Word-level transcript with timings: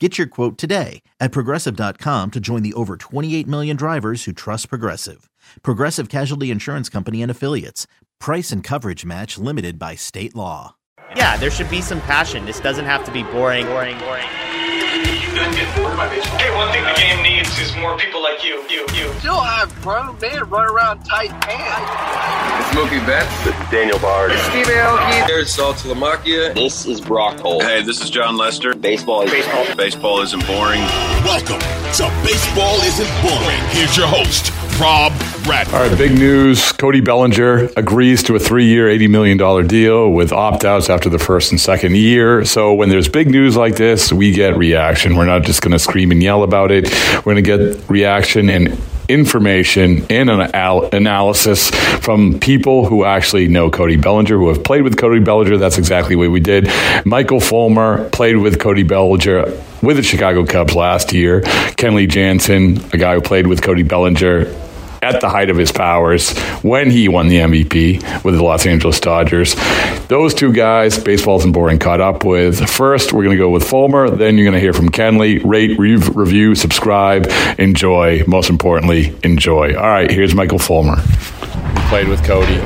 Get 0.00 0.18
your 0.18 0.26
quote 0.26 0.58
today 0.58 1.02
at 1.20 1.30
progressive.com 1.30 2.32
to 2.32 2.40
join 2.40 2.62
the 2.64 2.74
over 2.74 2.96
28 2.96 3.46
million 3.46 3.76
drivers 3.76 4.24
who 4.24 4.32
trust 4.32 4.68
Progressive. 4.68 5.30
Progressive 5.62 6.08
Casualty 6.08 6.50
Insurance 6.50 6.88
Company 6.88 7.22
and 7.22 7.30
Affiliates. 7.30 7.86
Price 8.18 8.50
and 8.50 8.64
coverage 8.64 9.04
match 9.04 9.38
limited 9.38 9.78
by 9.78 9.94
state 9.94 10.34
law. 10.34 10.74
Yeah, 11.14 11.36
there 11.36 11.50
should 11.50 11.70
be 11.70 11.80
some 11.80 12.00
passion. 12.00 12.44
This 12.44 12.58
doesn't 12.58 12.86
have 12.86 13.04
to 13.04 13.12
be 13.12 13.22
boring, 13.22 13.66
boring, 13.66 13.96
boring. 14.00 14.26
Hey, 15.04 16.54
one 16.54 16.72
thing 16.72 16.82
the 16.84 16.94
game 16.96 17.22
needs 17.22 17.58
is 17.58 17.74
more 17.76 17.96
people 17.98 18.22
like 18.22 18.44
you. 18.44 18.62
You, 18.70 18.86
you. 18.94 19.12
Still 19.18 19.40
have 19.40 19.74
grown 19.82 20.18
men 20.20 20.48
run 20.48 20.70
around 20.70 21.04
tight 21.04 21.30
pants. 21.42 21.90
It's 22.60 22.76
Mookie 22.76 23.04
Betts. 23.06 23.44
This 23.44 23.54
is 23.54 23.70
Daniel 23.70 23.98
Bard. 23.98 24.32
Steve 24.32 24.66
Aoki. 24.66 25.26
There's 25.26 25.54
Saltalamacchia. 25.54 26.54
This 26.54 26.86
is 26.86 27.00
Brock 27.00 27.40
Holt. 27.40 27.62
Hey, 27.62 27.82
this 27.82 28.00
is 28.00 28.10
Jon 28.10 28.36
Lester. 28.36 28.74
Baseball 28.74 29.22
is 29.22 29.30
baseball. 29.30 29.76
Baseball 29.76 30.20
isn't 30.22 30.46
boring. 30.46 30.80
Welcome 31.24 31.60
to 31.94 32.10
Baseball 32.24 32.80
Isn't 32.82 33.22
Boring. 33.22 33.60
Here's 33.70 33.96
your 33.96 34.06
host, 34.06 34.52
Rob 34.80 35.12
All 35.46 35.52
right, 35.52 35.98
big 35.98 36.12
news. 36.12 36.72
Cody 36.72 37.02
Bellinger 37.02 37.68
agrees 37.76 38.22
to 38.22 38.34
a 38.34 38.38
three 38.38 38.64
year, 38.64 38.86
$80 38.86 39.10
million 39.10 39.66
deal 39.66 40.10
with 40.10 40.32
opt 40.32 40.64
outs 40.64 40.88
after 40.88 41.10
the 41.10 41.18
first 41.18 41.50
and 41.50 41.60
second 41.60 41.96
year. 41.96 42.46
So 42.46 42.72
when 42.72 42.88
there's 42.88 43.08
big 43.08 43.28
news 43.28 43.54
like 43.54 43.76
this, 43.76 44.10
we 44.10 44.32
get 44.32 44.56
reaction. 44.56 45.16
We're 45.16 45.26
not 45.26 45.42
just 45.42 45.60
going 45.60 45.72
to 45.72 45.78
scream 45.78 46.10
and 46.12 46.22
yell 46.22 46.44
about 46.44 46.70
it. 46.70 46.90
We're 47.16 47.34
going 47.34 47.44
to 47.44 47.74
get 47.74 47.90
reaction 47.90 48.48
and 48.48 48.80
information 49.08 50.06
and 50.08 50.30
an 50.30 50.40
al- 50.54 50.88
analysis 50.94 51.70
from 52.00 52.40
people 52.40 52.86
who 52.86 53.04
actually 53.04 53.46
know 53.46 53.70
Cody 53.70 53.96
Bellinger, 53.96 54.38
who 54.38 54.48
have 54.48 54.64
played 54.64 54.82
with 54.82 54.96
Cody 54.96 55.20
Bellinger. 55.20 55.58
That's 55.58 55.76
exactly 55.76 56.16
what 56.16 56.30
we 56.30 56.40
did. 56.40 56.70
Michael 57.04 57.40
Fulmer 57.40 58.08
played 58.10 58.38
with 58.38 58.58
Cody 58.58 58.82
Bellinger 58.82 59.44
with 59.82 59.96
the 59.96 60.02
Chicago 60.02 60.46
Cubs 60.46 60.74
last 60.74 61.12
year. 61.12 61.42
Kenley 61.76 62.08
Jansen, 62.08 62.78
a 62.94 62.96
guy 62.96 63.14
who 63.14 63.20
played 63.20 63.46
with 63.46 63.60
Cody 63.60 63.82
Bellinger 63.82 64.63
at 65.04 65.20
the 65.20 65.28
height 65.28 65.50
of 65.50 65.56
his 65.56 65.70
powers 65.70 66.36
when 66.62 66.90
he 66.90 67.08
won 67.08 67.28
the 67.28 67.36
MVP 67.36 68.24
with 68.24 68.34
the 68.34 68.42
Los 68.42 68.66
Angeles 68.66 68.98
Dodgers. 68.98 69.54
Those 70.08 70.34
two 70.34 70.52
guys, 70.52 70.98
Baseball 70.98 71.38
Isn't 71.38 71.52
Boring, 71.52 71.78
caught 71.78 72.00
up 72.00 72.24
with. 72.24 72.68
First, 72.68 73.12
we're 73.12 73.24
going 73.24 73.36
to 73.36 73.42
go 73.42 73.50
with 73.50 73.68
Fulmer. 73.68 74.10
Then 74.10 74.36
you're 74.36 74.44
going 74.44 74.54
to 74.54 74.60
hear 74.60 74.72
from 74.72 74.88
Kenley. 74.88 75.40
Rate, 75.44 75.78
re- 75.78 75.96
review, 75.96 76.54
subscribe, 76.54 77.26
enjoy. 77.58 78.24
Most 78.26 78.50
importantly, 78.50 79.14
enjoy. 79.22 79.74
All 79.76 79.82
right, 79.88 80.10
here's 80.10 80.34
Michael 80.34 80.58
Fulmer. 80.58 80.96
Played 81.88 82.08
with 82.08 82.24
Cody. 82.24 82.56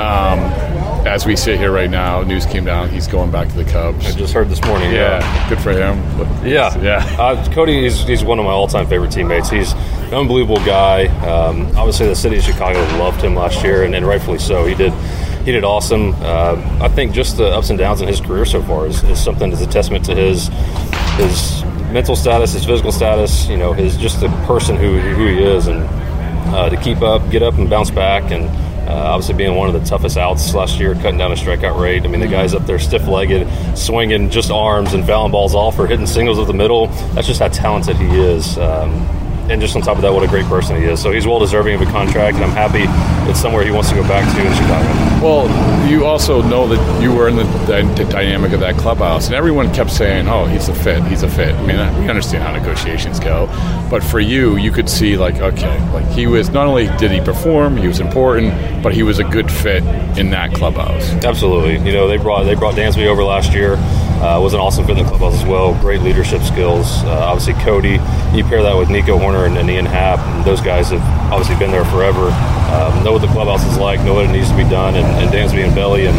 Um, 0.00 0.77
as 1.06 1.26
we 1.26 1.36
sit 1.36 1.58
here 1.58 1.70
right 1.72 1.90
now, 1.90 2.22
news 2.22 2.44
came 2.46 2.64
down. 2.64 2.88
He's 2.90 3.06
going 3.06 3.30
back 3.30 3.48
to 3.48 3.54
the 3.54 3.64
Cubs. 3.64 4.06
I 4.06 4.12
just 4.18 4.32
heard 4.32 4.48
this 4.48 4.62
morning. 4.64 4.90
Yeah, 4.92 5.18
Yeah, 5.20 5.48
good 5.48 5.60
for 5.60 5.70
him. 5.72 5.98
yeah. 6.46 6.76
Yeah. 6.80 7.16
Uh, 7.18 7.52
Cody 7.52 7.86
is 7.86 8.02
he's 8.06 8.24
one 8.24 8.38
of 8.38 8.44
my 8.44 8.50
all-time 8.50 8.86
favorite 8.86 9.12
teammates. 9.12 9.48
He's 9.50 9.72
an 9.72 10.14
unbelievable 10.14 10.64
guy. 10.64 11.06
Um, 11.26 11.66
obviously, 11.76 12.06
the 12.08 12.16
city 12.16 12.36
of 12.38 12.42
Chicago 12.42 12.80
loved 12.98 13.20
him 13.22 13.34
last 13.34 13.62
year, 13.62 13.84
and, 13.84 13.94
and 13.94 14.06
rightfully 14.06 14.38
so. 14.38 14.64
He 14.66 14.74
did. 14.74 14.92
He 15.44 15.52
did 15.52 15.64
awesome. 15.64 16.14
Uh, 16.18 16.78
I 16.82 16.88
think 16.88 17.12
just 17.12 17.38
the 17.38 17.46
ups 17.46 17.70
and 17.70 17.78
downs 17.78 18.02
in 18.02 18.08
his 18.08 18.20
career 18.20 18.44
so 18.44 18.62
far 18.62 18.86
is, 18.86 19.02
is 19.04 19.22
something 19.22 19.48
that's 19.48 19.62
a 19.62 19.66
testament 19.66 20.04
to 20.06 20.14
his 20.14 20.48
his 21.16 21.64
mental 21.90 22.16
status, 22.16 22.52
his 22.52 22.66
physical 22.66 22.92
status. 22.92 23.48
You 23.48 23.56
know, 23.56 23.72
his 23.72 23.96
just 23.96 24.20
the 24.20 24.28
person 24.46 24.76
who 24.76 24.98
who 24.98 25.26
he 25.26 25.42
is, 25.42 25.66
and 25.68 25.84
uh, 26.54 26.68
to 26.68 26.76
keep 26.76 27.00
up, 27.02 27.30
get 27.30 27.42
up, 27.42 27.54
and 27.54 27.70
bounce 27.70 27.90
back, 27.90 28.30
and 28.30 28.44
uh, 28.88 29.12
obviously 29.12 29.34
being 29.34 29.54
one 29.54 29.68
of 29.68 29.80
the 29.80 29.86
toughest 29.86 30.16
outs 30.16 30.54
last 30.54 30.80
year, 30.80 30.94
cutting 30.94 31.18
down 31.18 31.30
a 31.30 31.34
strikeout 31.34 31.78
rate. 31.78 32.04
I 32.04 32.08
mean, 32.08 32.20
the 32.20 32.26
guy's 32.26 32.54
up 32.54 32.64
there 32.64 32.78
stiff-legged, 32.78 33.76
swinging 33.76 34.30
just 34.30 34.50
arms 34.50 34.94
and 34.94 35.06
fouling 35.06 35.30
balls 35.30 35.54
off 35.54 35.78
or 35.78 35.86
hitting 35.86 36.06
singles 36.06 36.38
up 36.38 36.46
the 36.46 36.54
middle. 36.54 36.86
That's 37.14 37.26
just 37.26 37.40
how 37.40 37.48
talented 37.48 37.96
he 37.96 38.18
is. 38.18 38.56
Um, 38.56 39.17
and 39.50 39.60
just 39.60 39.74
on 39.76 39.82
top 39.82 39.96
of 39.96 40.02
that, 40.02 40.12
what 40.12 40.22
a 40.22 40.28
great 40.28 40.46
person 40.46 40.76
he 40.76 40.84
is. 40.84 41.00
So 41.00 41.10
he's 41.10 41.26
well 41.26 41.38
deserving 41.38 41.74
of 41.74 41.82
a 41.82 41.90
contract, 41.90 42.36
and 42.36 42.44
I'm 42.44 42.50
happy 42.50 42.84
it's 43.30 43.40
somewhere 43.40 43.64
he 43.64 43.70
wants 43.70 43.90
to 43.90 43.94
go 43.94 44.02
back 44.02 44.24
to 44.34 44.46
in 44.46 44.52
Chicago. 44.54 44.88
Well, 45.22 45.88
you 45.88 46.06
also 46.06 46.42
know 46.42 46.66
that 46.68 47.02
you 47.02 47.12
were 47.12 47.28
in 47.28 47.36
the, 47.36 47.44
the, 47.66 48.06
dynamic 48.08 48.52
of 48.52 48.60
that 48.60 48.76
clubhouse, 48.76 49.26
and 49.26 49.34
everyone 49.34 49.72
kept 49.74 49.90
saying, 49.90 50.28
"Oh, 50.28 50.46
he's 50.46 50.68
a 50.68 50.74
fit. 50.74 51.02
He's 51.04 51.22
a 51.22 51.28
fit." 51.28 51.54
I 51.54 51.66
mean, 51.66 52.00
we 52.00 52.08
understand 52.08 52.42
how 52.42 52.52
negotiations 52.52 53.20
go, 53.20 53.46
but 53.90 54.02
for 54.02 54.20
you, 54.20 54.56
you 54.56 54.70
could 54.70 54.88
see 54.88 55.16
like, 55.16 55.36
okay, 55.36 55.92
like 55.92 56.06
he 56.08 56.26
was 56.26 56.50
not 56.50 56.66
only 56.66 56.86
did 56.96 57.10
he 57.10 57.20
perform, 57.20 57.76
he 57.76 57.88
was 57.88 58.00
important, 58.00 58.82
but 58.82 58.94
he 58.94 59.02
was 59.02 59.18
a 59.18 59.24
good 59.24 59.50
fit 59.50 59.82
in 60.18 60.30
that 60.30 60.54
clubhouse. 60.54 61.10
Absolutely. 61.24 61.74
You 61.86 61.92
know, 61.92 62.08
they 62.08 62.16
brought 62.16 62.44
they 62.44 62.54
brought 62.54 62.74
Dansby 62.74 63.06
over 63.06 63.24
last 63.24 63.52
year. 63.52 63.76
Uh, 64.20 64.40
was 64.40 64.52
an 64.52 64.58
awesome 64.58 64.84
fit 64.84 64.98
in 64.98 65.04
the 65.04 65.08
clubhouse 65.08 65.40
as 65.40 65.44
well. 65.44 65.78
Great 65.80 66.02
leadership 66.02 66.42
skills. 66.42 67.04
Uh, 67.04 67.26
obviously, 67.26 67.54
Cody. 67.62 68.00
You 68.34 68.42
pair 68.42 68.62
that 68.64 68.76
with 68.76 68.90
Nico 68.90 69.16
Hoerner 69.16 69.46
and, 69.46 69.56
and 69.56 69.70
Ian 69.70 69.86
Happ, 69.86 70.18
and 70.18 70.44
those 70.44 70.60
guys 70.60 70.90
have 70.90 71.02
obviously 71.32 71.56
been 71.56 71.70
there 71.70 71.84
forever. 71.84 72.30
Um, 72.68 73.04
know 73.04 73.12
what 73.12 73.22
the 73.22 73.28
clubhouse 73.28 73.64
is 73.64 73.78
like. 73.78 74.00
Know 74.00 74.14
what 74.14 74.24
it 74.24 74.32
needs 74.32 74.50
to 74.50 74.56
be 74.56 74.64
done. 74.64 74.96
And, 74.96 75.06
and 75.06 75.30
Dansby 75.30 75.64
and 75.64 75.72
Belly, 75.72 76.06
and 76.06 76.16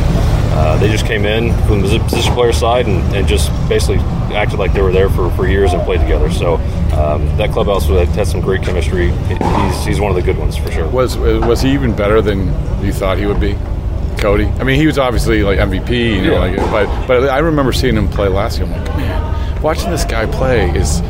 uh, 0.51 0.77
they 0.77 0.89
just 0.89 1.05
came 1.05 1.25
in 1.25 1.53
from 1.67 1.81
the 1.81 1.99
position 1.99 2.33
player 2.33 2.53
side 2.53 2.87
and, 2.87 3.03
and, 3.15 3.27
just 3.27 3.51
basically 3.69 3.97
acted 4.33 4.59
like 4.59 4.73
they 4.73 4.81
were 4.81 4.91
there 4.91 5.09
for, 5.09 5.29
for 5.31 5.47
years 5.47 5.73
and 5.73 5.81
played 5.83 5.99
together. 5.99 6.31
So 6.31 6.55
um, 6.95 7.25
that 7.37 7.51
clubhouse 7.51 7.85
had 7.87 8.27
some 8.27 8.41
great 8.41 8.63
chemistry. 8.63 9.11
He's, 9.11 9.85
he's 9.85 9.99
one 9.99 10.09
of 10.09 10.15
the 10.15 10.23
good 10.23 10.37
ones 10.37 10.57
for 10.57 10.71
sure. 10.71 10.87
Was 10.89 11.17
was 11.17 11.61
he 11.61 11.73
even 11.73 11.95
better 11.95 12.21
than 12.21 12.47
you 12.83 12.91
thought 12.91 13.17
he 13.17 13.25
would 13.25 13.39
be? 13.39 13.57
Cody. 14.17 14.45
I 14.45 14.63
mean, 14.63 14.79
he 14.79 14.87
was 14.87 14.97
obviously 14.97 15.43
like 15.43 15.59
MVP, 15.59 16.15
you 16.15 16.21
know, 16.31 16.45
Yeah. 16.45 16.63
like, 16.71 16.87
but 17.07 17.07
but 17.07 17.29
I 17.29 17.39
remember 17.39 17.71
seeing 17.71 17.95
him 17.95 18.07
play 18.07 18.27
last 18.27 18.57
year. 18.59 18.67
I'm 18.67 18.73
like, 18.73 18.97
man, 18.97 19.61
watching 19.61 19.89
this 19.91 20.05
guy 20.05 20.25
play 20.25 20.69
is 20.71 21.01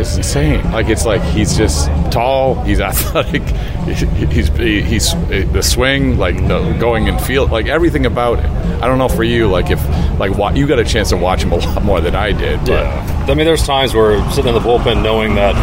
is 0.00 0.16
insane. 0.16 0.62
Like 0.72 0.88
it's 0.88 1.04
like 1.06 1.22
he's 1.22 1.56
just 1.56 1.88
tall, 2.10 2.62
he's 2.64 2.80
athletic, 2.90 3.42
he's 3.84 4.48
he's 4.48 5.10
the 5.14 5.60
swing, 5.62 6.18
like 6.18 6.36
the 6.48 6.76
going 6.80 7.08
and 7.08 7.20
feel, 7.20 7.46
like 7.46 7.66
everything 7.66 8.06
about 8.06 8.38
it. 8.38 8.46
I 8.82 8.86
don't 8.86 8.98
know 8.98 9.08
for 9.08 9.24
you, 9.24 9.48
like 9.48 9.70
if 9.70 9.80
like 10.18 10.32
wa- 10.36 10.52
you 10.52 10.66
got 10.66 10.78
a 10.78 10.84
chance 10.84 11.10
to 11.10 11.16
watch 11.16 11.42
him 11.42 11.52
a 11.52 11.56
lot 11.66 11.82
more 11.84 12.00
than 12.00 12.14
I 12.14 12.32
did. 12.32 12.58
But 12.60 12.68
Yeah. 12.84 13.26
I 13.28 13.34
mean, 13.34 13.44
there's 13.46 13.66
times 13.66 13.94
where 13.94 14.18
sitting 14.30 14.54
in 14.54 14.54
the 14.54 14.66
bullpen 14.66 15.02
knowing 15.02 15.34
that 15.34 15.54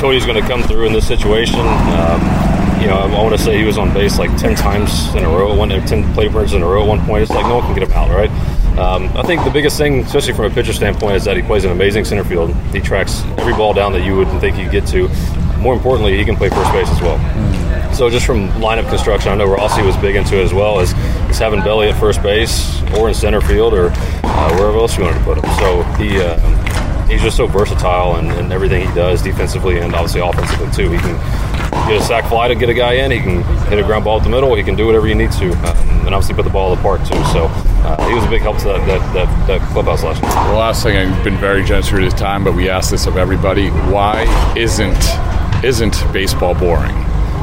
Cody's 0.00 0.26
going 0.26 0.40
to 0.42 0.46
come 0.48 0.62
through 0.64 0.86
in 0.86 0.92
this 0.92 1.06
situation. 1.06 1.60
Um, 1.60 2.20
you 2.82 2.88
know, 2.88 2.98
I, 2.98 3.22
want 3.22 3.30
to 3.36 3.38
say 3.40 3.56
he 3.56 3.64
was 3.64 3.78
on 3.78 3.94
base 3.94 4.18
like 4.18 4.36
10 4.36 4.56
times 4.56 5.14
in 5.14 5.22
a 5.22 5.28
row, 5.28 5.54
one 5.54 5.68
10 5.68 6.14
plate 6.14 6.26
appearances 6.26 6.56
in 6.56 6.62
a 6.62 6.66
row 6.66 6.82
at 6.82 6.88
one 6.88 7.00
point. 7.06 7.22
It's 7.22 7.30
like 7.30 7.46
no 7.46 7.58
one 7.58 7.64
can 7.64 7.74
get 7.78 7.88
him 7.88 7.92
out, 7.92 8.10
right? 8.10 8.30
Um, 8.76 9.08
I 9.16 9.22
think 9.22 9.44
the 9.44 9.50
biggest 9.50 9.78
thing, 9.78 10.00
especially 10.00 10.32
from 10.32 10.46
a 10.46 10.50
pitcher 10.50 10.72
standpoint, 10.72 11.14
is 11.14 11.24
that 11.24 11.36
he 11.36 11.42
plays 11.42 11.64
an 11.64 11.70
amazing 11.70 12.04
center 12.04 12.24
field. 12.24 12.52
He 12.72 12.80
tracks 12.80 13.22
every 13.38 13.52
ball 13.52 13.72
down 13.72 13.92
that 13.92 14.04
you 14.04 14.16
wouldn't 14.16 14.40
think 14.40 14.56
he'd 14.56 14.72
get 14.72 14.84
to. 14.88 15.08
More 15.58 15.74
importantly, 15.74 16.18
he 16.18 16.24
can 16.24 16.34
play 16.34 16.48
first 16.48 16.72
base 16.72 16.88
as 16.88 17.00
well. 17.00 17.18
So 17.94 18.10
just 18.10 18.26
from 18.26 18.48
lineup 18.52 18.88
construction, 18.88 19.30
I 19.30 19.36
know 19.36 19.46
Rossy 19.46 19.86
was 19.86 19.96
big 19.98 20.16
into 20.16 20.40
it 20.40 20.42
as 20.42 20.52
well, 20.52 20.80
is, 20.80 20.92
is 21.30 21.38
having 21.38 21.60
Belly 21.60 21.88
at 21.88 22.00
first 22.00 22.20
base 22.20 22.82
or 22.94 23.06
in 23.06 23.14
center 23.14 23.40
field 23.40 23.74
or 23.74 23.90
uh, 23.92 24.56
wherever 24.56 24.78
else 24.78 24.98
you 24.98 25.04
wanted 25.04 25.18
to 25.18 25.24
put 25.24 25.38
him. 25.38 25.44
So 25.60 25.82
he 26.02 26.20
uh, 26.20 26.36
he's 27.12 27.22
just 27.22 27.36
so 27.36 27.46
versatile 27.46 28.16
and, 28.16 28.32
in 28.32 28.50
everything 28.50 28.86
he 28.86 28.94
does 28.94 29.22
defensively 29.22 29.78
and 29.78 29.94
obviously 29.94 30.20
offensively 30.20 30.70
too. 30.72 30.90
He 30.90 30.98
can 30.98 31.14
get 31.88 32.00
a 32.00 32.02
sac 32.02 32.28
fly 32.28 32.48
to 32.48 32.54
get 32.54 32.68
a 32.68 32.74
guy 32.74 32.94
in. 32.94 33.10
He 33.10 33.20
can 33.20 33.42
hit 33.68 33.78
a 33.78 33.82
ground 33.82 34.04
ball 34.04 34.18
at 34.18 34.24
the 34.24 34.30
middle. 34.30 34.54
He 34.54 34.62
can 34.62 34.74
do 34.74 34.86
whatever 34.86 35.06
you 35.06 35.14
need 35.14 35.32
to. 35.32 35.50
Um, 35.52 35.92
and 36.04 36.14
obviously 36.14 36.34
put 36.34 36.44
the 36.44 36.50
ball 36.50 36.72
in 36.72 36.76
the 36.76 36.82
park 36.82 37.00
too. 37.00 37.14
So 37.32 37.46
uh, 37.84 38.08
he 38.08 38.14
was 38.14 38.24
a 38.24 38.28
big 38.28 38.42
help 38.42 38.58
to 38.58 38.64
that 38.64 38.86
that, 38.86 39.14
that, 39.14 39.46
that 39.46 39.72
clubhouse 39.72 40.02
last 40.02 40.22
year. 40.22 40.30
The 40.30 40.58
last 40.58 40.82
thing 40.82 40.96
I've 40.96 41.24
been 41.24 41.36
very 41.36 41.64
generous 41.64 41.92
with 41.92 42.02
his 42.02 42.14
time, 42.14 42.44
but 42.44 42.54
we 42.54 42.68
ask 42.68 42.90
this 42.90 43.06
of 43.06 43.16
everybody: 43.16 43.68
Why 43.68 44.24
isn't 44.56 45.64
isn't 45.64 46.12
baseball 46.12 46.54
boring? 46.54 46.94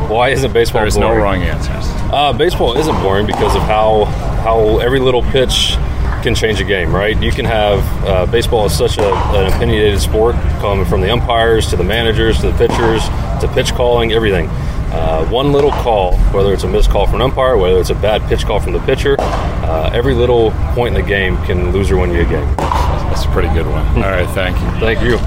Why 0.09 0.29
isn't 0.29 0.51
baseball? 0.53 0.81
There's 0.81 0.97
no 0.97 1.15
wrong 1.15 1.41
answers. 1.43 1.85
Uh, 2.11 2.33
baseball 2.33 2.75
isn't 2.77 2.95
boring 3.01 3.25
because 3.25 3.55
of 3.55 3.61
how 3.63 4.05
how 4.43 4.79
every 4.79 4.99
little 4.99 5.23
pitch 5.23 5.77
can 6.21 6.35
change 6.35 6.59
a 6.59 6.63
game, 6.63 6.93
right? 6.93 7.19
You 7.21 7.31
can 7.31 7.45
have 7.45 7.79
uh, 8.05 8.25
baseball 8.25 8.65
is 8.65 8.77
such 8.77 8.97
a, 8.97 9.13
an 9.13 9.53
opinionated 9.53 9.99
sport, 9.99 10.35
coming 10.59 10.85
from 10.85 11.01
the 11.01 11.11
umpires 11.11 11.67
to 11.69 11.75
the 11.75 11.83
managers 11.83 12.39
to 12.41 12.51
the 12.51 12.57
pitchers 12.57 13.03
to 13.41 13.49
pitch 13.53 13.73
calling, 13.73 14.11
everything. 14.11 14.47
Uh, 14.91 15.23
one 15.29 15.51
little 15.51 15.71
call, 15.71 16.17
whether 16.33 16.53
it's 16.53 16.63
a 16.63 16.67
missed 16.67 16.89
call 16.89 17.05
from 17.05 17.15
an 17.15 17.21
umpire, 17.21 17.57
whether 17.57 17.79
it's 17.79 17.91
a 17.91 17.95
bad 17.95 18.21
pitch 18.27 18.43
call 18.45 18.59
from 18.59 18.73
the 18.73 18.79
pitcher, 18.79 19.15
uh, 19.19 19.91
every 19.93 20.15
little 20.15 20.51
point 20.73 20.95
in 20.95 21.01
the 21.01 21.07
game 21.07 21.37
can 21.43 21.71
lose 21.71 21.91
or 21.91 21.97
win 21.97 22.11
you 22.11 22.21
a 22.21 22.25
game. 22.25 22.55
That's 22.57 23.25
a 23.25 23.29
pretty 23.29 23.49
good 23.53 23.67
one. 23.67 23.85
All 24.03 24.09
right, 24.09 24.29
thank 24.29 24.59
you. 24.59 24.79
Thank 24.79 25.01
you. 25.01 25.17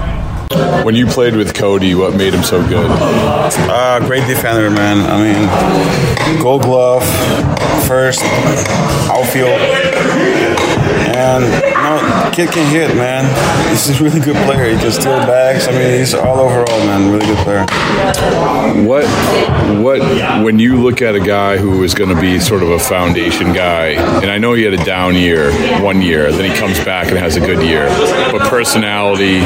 When 0.83 0.95
you 0.95 1.07
played 1.07 1.35
with 1.35 1.53
Cody, 1.53 1.95
what 1.95 2.15
made 2.15 2.33
him 2.33 2.43
so 2.43 2.61
good? 2.67 2.85
Uh, 2.91 3.99
great 4.05 4.27
defender, 4.27 4.69
man. 4.69 4.99
I 4.99 6.35
mean, 6.35 6.43
gold 6.43 6.63
glove, 6.63 7.03
first, 7.87 8.19
outfield. 9.09 9.59
And, 11.23 11.45
you 11.45 11.71
know, 11.71 12.31
kid 12.33 12.49
can 12.49 12.69
hit, 12.69 12.95
man. 12.97 13.23
He's 13.69 13.89
a 13.89 14.03
really 14.03 14.19
good 14.19 14.35
player. 14.45 14.73
He 14.73 14.77
can 14.77 14.91
steal 14.91 15.19
bags. 15.19 15.69
I 15.69 15.71
mean, 15.71 15.97
he's 15.97 16.13
all 16.13 16.37
overall, 16.37 16.85
man, 16.85 17.11
really 17.13 17.25
good 17.25 17.37
player. 17.37 17.65
What, 18.85 19.05
what, 19.81 20.43
when 20.43 20.59
you 20.59 20.81
look 20.81 21.01
at 21.01 21.15
a 21.15 21.21
guy 21.21 21.57
who 21.57 21.83
is 21.83 21.93
going 21.93 22.13
to 22.13 22.19
be 22.19 22.39
sort 22.39 22.61
of 22.61 22.71
a 22.71 22.79
foundation 22.79 23.53
guy, 23.53 23.91
and 24.21 24.29
I 24.29 24.37
know 24.37 24.53
he 24.53 24.63
had 24.63 24.73
a 24.73 24.83
down 24.83 25.15
year 25.15 25.51
one 25.81 26.01
year, 26.01 26.29
then 26.29 26.51
he 26.51 26.57
comes 26.57 26.83
back 26.83 27.07
and 27.07 27.17
has 27.17 27.37
a 27.37 27.39
good 27.39 27.65
year, 27.65 27.87
but 28.31 28.41
personality, 28.49 29.39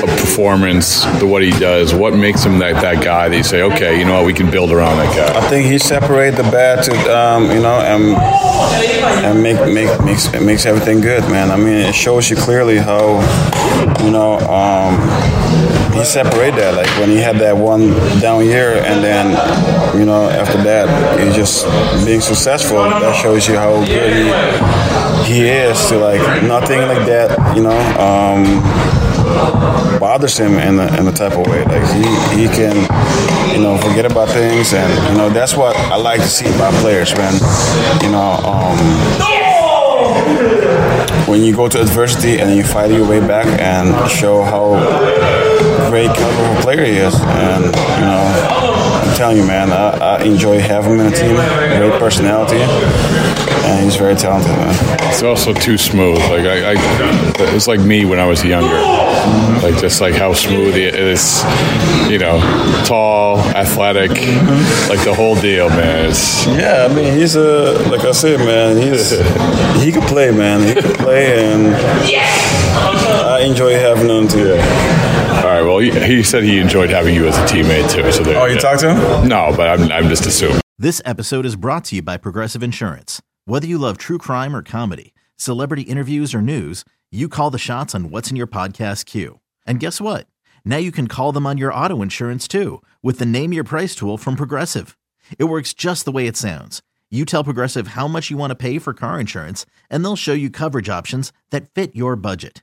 performance, 0.00 1.04
the 1.20 1.26
what 1.26 1.42
he 1.42 1.50
does, 1.50 1.94
what 1.94 2.14
makes 2.14 2.42
him 2.44 2.58
that, 2.60 2.80
that 2.80 3.04
guy 3.04 3.28
that 3.28 3.36
you 3.36 3.42
say, 3.42 3.60
okay, 3.60 3.98
you 3.98 4.06
know 4.06 4.14
what, 4.14 4.24
we 4.24 4.32
can 4.32 4.50
build 4.50 4.70
around 4.70 4.96
that 4.96 5.14
guy? 5.14 5.38
I 5.38 5.48
think 5.50 5.66
he 5.66 5.78
separates 5.78 6.38
the 6.38 6.44
bat 6.44 6.84
to, 6.84 6.92
um, 7.14 7.50
you 7.50 7.60
know, 7.60 7.78
and, 7.80 8.16
and 9.24 9.42
make, 9.42 9.58
make, 9.72 10.04
makes, 10.04 10.30
makes 10.40 10.66
everything 10.66 11.00
good, 11.00 11.22
man. 11.30 11.50
I 11.50 11.56
mean, 11.56 11.78
it 11.78 11.94
shows 11.94 12.28
you 12.28 12.36
clearly 12.36 12.76
how, 12.76 13.20
you 14.04 14.10
know, 14.10 14.38
um, 14.50 15.00
he 15.94 16.04
separated 16.04 16.60
that. 16.60 16.74
Like 16.74 16.88
when 16.98 17.08
he 17.08 17.16
had 17.16 17.36
that 17.36 17.56
one 17.56 17.88
down 18.20 18.44
year, 18.44 18.74
and 18.84 19.02
then, 19.02 19.30
you 19.98 20.04
know, 20.04 20.28
after 20.28 20.58
that, 20.64 20.86
he 21.18 21.32
just 21.34 21.64
being 22.04 22.20
successful. 22.20 22.78
That 22.78 23.16
shows 23.16 23.48
you 23.48 23.56
how 23.56 23.84
good 23.86 24.12
he, 25.26 25.32
he 25.32 25.48
is 25.48 25.88
to 25.88 25.98
like 25.98 26.42
nothing 26.42 26.80
like 26.82 27.06
that, 27.06 27.56
you 27.56 27.62
know. 27.62 27.78
Um, 27.98 28.60
bothers 29.98 30.36
him 30.38 30.54
in 30.58 30.76
the 30.76 30.86
in 30.98 31.06
a 31.06 31.12
type 31.12 31.32
of 31.32 31.46
way. 31.46 31.64
Like 31.64 31.84
he, 31.94 32.02
he 32.36 32.46
can, 32.48 32.76
you 33.54 33.62
know, 33.62 33.76
forget 33.78 34.04
about 34.10 34.28
things, 34.28 34.72
and 34.74 34.90
you 35.10 35.16
know 35.18 35.30
that's 35.30 35.56
what 35.56 35.76
I 35.76 35.96
like 35.96 36.20
to 36.20 36.28
see 36.28 36.48
about 36.54 36.72
players 36.82 37.12
when, 37.14 37.32
you 38.02 38.10
know, 38.10 38.38
um, 38.44 38.78
when 41.28 41.42
you 41.42 41.54
go 41.54 41.68
to 41.68 41.80
adversity 41.80 42.38
and 42.38 42.54
you 42.56 42.64
fight 42.64 42.90
your 42.90 43.08
way 43.08 43.20
back 43.20 43.46
and 43.60 44.10
show 44.10 44.42
how 44.42 44.74
great 45.88 46.10
caliber 46.14 46.60
player 46.62 46.84
he 46.84 46.96
is, 46.98 47.14
and 47.20 47.64
you 47.64 48.06
know, 48.06 48.83
I'm 49.14 49.18
telling 49.18 49.36
you, 49.36 49.46
man, 49.46 49.70
I, 49.70 50.16
I 50.16 50.22
enjoy 50.24 50.58
having 50.58 50.94
him 50.94 51.00
in 51.06 51.12
the 51.12 51.16
team. 51.16 51.36
Great 51.36 52.00
personality 52.00 52.58
and 53.64 53.84
he's 53.84 53.94
very 53.94 54.16
talented, 54.16 54.50
man. 54.50 54.74
It's 55.08 55.22
also 55.22 55.54
too 55.54 55.78
smooth. 55.78 56.18
Like 56.18 56.44
I, 56.44 56.72
I 56.72 57.54
it's 57.54 57.68
like 57.68 57.78
me 57.78 58.04
when 58.04 58.18
I 58.18 58.26
was 58.26 58.44
younger. 58.44 58.74
Like 59.64 59.80
just 59.80 60.00
like 60.00 60.14
how 60.14 60.32
smooth 60.32 60.74
he 60.74 60.84
is. 60.84 61.44
You 62.10 62.18
know, 62.18 62.40
tall, 62.84 63.38
athletic, 63.38 64.10
like 64.10 65.04
the 65.04 65.14
whole 65.16 65.36
deal, 65.36 65.68
man. 65.70 66.10
It's, 66.10 66.44
yeah, 66.46 66.88
I 66.90 66.92
mean, 66.92 67.16
he's 67.16 67.36
a 67.36 67.88
like 67.88 68.04
I 68.04 68.10
said, 68.10 68.40
man. 68.40 68.76
He's 68.76 69.10
he 69.82 69.92
can 69.92 70.02
play, 70.02 70.32
man. 70.32 70.66
He 70.66 70.74
can 70.74 70.92
play, 70.94 71.52
and 71.52 71.74
I 71.74 73.44
enjoy 73.46 73.74
having 73.74 74.10
him 74.10 74.26
too. 74.26 75.03
All 75.36 75.50
right. 75.50 75.62
Well, 75.62 75.78
he, 75.78 75.90
he, 75.90 76.22
said 76.22 76.44
he 76.44 76.58
enjoyed 76.58 76.90
having 76.90 77.14
you 77.14 77.26
as 77.26 77.36
a 77.36 77.42
teammate 77.42 77.90
too. 77.90 78.10
So 78.12 78.22
there, 78.22 78.40
oh, 78.40 78.46
you 78.46 78.54
yeah. 78.54 78.60
talked 78.60 78.80
to 78.80 78.94
him? 78.94 79.28
No, 79.28 79.52
but 79.56 79.68
I'm 79.68 79.90
I'm 79.92 80.08
just 80.08 80.26
assuming. 80.26 80.60
This 80.78 81.02
episode 81.04 81.46
is 81.46 81.56
brought 81.56 81.84
to 81.86 81.96
you 81.96 82.02
by 82.02 82.16
Progressive 82.16 82.62
Insurance. 82.62 83.20
Whether 83.44 83.66
you 83.66 83.78
love 83.78 83.98
true 83.98 84.18
crime 84.18 84.56
or 84.56 84.62
comedy, 84.62 85.14
celebrity 85.36 85.82
interviews 85.82 86.34
or 86.34 86.42
news, 86.42 86.84
you 87.12 87.28
call 87.28 87.50
the 87.50 87.58
shots 87.58 87.94
on 87.94 88.10
what's 88.10 88.30
in 88.30 88.36
your 88.36 88.46
podcast 88.46 89.06
queue. 89.06 89.40
And 89.66 89.80
guess 89.80 90.00
what? 90.00 90.26
Now 90.64 90.78
you 90.78 90.90
can 90.90 91.08
call 91.08 91.30
them 91.30 91.46
on 91.46 91.58
your 91.58 91.72
auto 91.72 92.02
insurance 92.02 92.48
too 92.48 92.82
with 93.02 93.18
the 93.18 93.26
Name 93.26 93.52
Your 93.52 93.64
Price 93.64 93.94
tool 93.94 94.18
from 94.18 94.36
Progressive. 94.36 94.96
It 95.38 95.44
works 95.44 95.74
just 95.74 96.04
the 96.04 96.12
way 96.12 96.26
it 96.26 96.36
sounds. 96.36 96.82
You 97.10 97.24
tell 97.24 97.44
Progressive 97.44 97.88
how 97.88 98.08
much 98.08 98.30
you 98.30 98.36
want 98.36 98.50
to 98.50 98.56
pay 98.56 98.78
for 98.78 98.92
car 98.92 99.20
insurance, 99.20 99.64
and 99.88 100.04
they'll 100.04 100.16
show 100.16 100.32
you 100.32 100.50
coverage 100.50 100.88
options 100.88 101.32
that 101.50 101.72
fit 101.72 101.94
your 101.94 102.16
budget. 102.16 102.62